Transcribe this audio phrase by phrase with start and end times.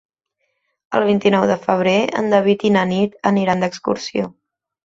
[0.99, 4.31] El vint-i-nou de febrer en David i na Nit aniran d'excursió.